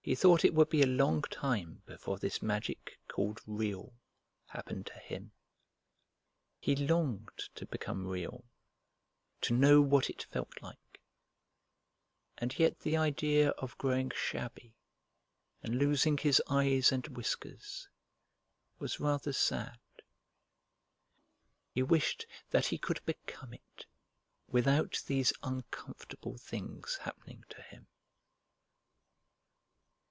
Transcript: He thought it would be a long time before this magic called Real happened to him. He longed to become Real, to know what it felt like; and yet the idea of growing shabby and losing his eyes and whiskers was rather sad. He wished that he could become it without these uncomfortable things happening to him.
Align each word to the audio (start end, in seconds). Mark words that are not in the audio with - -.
He 0.00 0.14
thought 0.14 0.44
it 0.44 0.54
would 0.54 0.68
be 0.68 0.80
a 0.80 0.86
long 0.86 1.22
time 1.22 1.82
before 1.84 2.18
this 2.18 2.40
magic 2.40 3.00
called 3.08 3.40
Real 3.48 3.94
happened 4.46 4.86
to 4.86 4.92
him. 5.00 5.32
He 6.60 6.76
longed 6.86 7.36
to 7.56 7.66
become 7.66 8.06
Real, 8.06 8.44
to 9.40 9.54
know 9.56 9.80
what 9.82 10.08
it 10.08 10.22
felt 10.30 10.62
like; 10.62 11.00
and 12.38 12.56
yet 12.60 12.78
the 12.78 12.96
idea 12.96 13.48
of 13.58 13.76
growing 13.76 14.12
shabby 14.14 14.76
and 15.64 15.80
losing 15.80 16.16
his 16.16 16.40
eyes 16.48 16.92
and 16.92 17.08
whiskers 17.16 17.88
was 18.78 19.00
rather 19.00 19.32
sad. 19.32 19.80
He 21.72 21.82
wished 21.82 22.24
that 22.50 22.66
he 22.66 22.78
could 22.78 23.04
become 23.04 23.52
it 23.52 23.84
without 24.46 25.02
these 25.08 25.32
uncomfortable 25.42 26.36
things 26.38 26.98
happening 27.02 27.42
to 27.48 27.60
him. 27.62 27.88